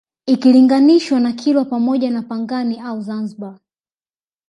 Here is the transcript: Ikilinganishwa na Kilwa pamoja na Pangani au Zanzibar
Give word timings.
Ikilinganishwa 0.25 1.19
na 1.19 1.31
Kilwa 1.31 1.65
pamoja 1.65 2.11
na 2.11 2.21
Pangani 2.21 2.79
au 2.79 3.01
Zanzibar 3.01 3.59